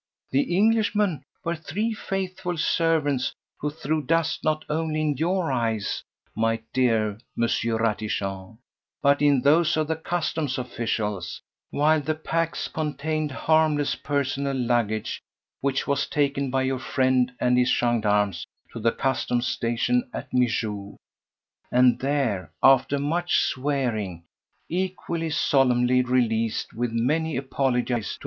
[0.31, 6.01] "The Englishmen were three faithful servants who threw dust not only in your eyes,
[6.35, 7.43] my dear M.
[7.77, 8.57] Ratichon,
[9.03, 15.21] but in those of the customs officials, while the packs contained harmless personal luggage
[15.59, 20.97] which was taken by your friend and his gendarmes to the customs station at Mijoux,
[21.71, 24.23] and there, after much swearing,
[24.67, 28.19] equally solemnly released with many apologies to M.